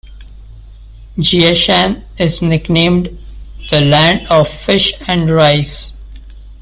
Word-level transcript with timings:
Jiashan 1.19 2.03
is 2.17 2.41
nicknamed 2.41 3.19
"The 3.69 3.81
Land 3.81 4.25
of 4.31 4.49
Fish 4.49 4.93
and 5.07 5.29
Rice". 5.29 5.93